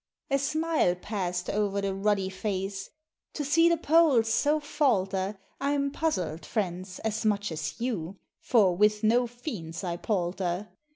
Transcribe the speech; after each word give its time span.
A 0.31 0.39
smile 0.39 0.95
passed 0.95 1.47
o'er 1.47 1.79
the 1.79 1.93
ruddy 1.93 2.29
face: 2.31 2.89
"To 3.33 3.45
see 3.45 3.69
the 3.69 3.77
poles 3.77 4.33
so 4.33 4.59
falter 4.59 5.37
I'm 5.59 5.91
puzzled, 5.91 6.43
friends, 6.43 6.97
as 7.03 7.23
much 7.23 7.51
as 7.51 7.79
you, 7.79 8.17
For 8.39 8.75
with 8.75 9.03
no 9.03 9.27
fiends 9.27 9.83
I 9.83 9.97
palter! 9.97 10.69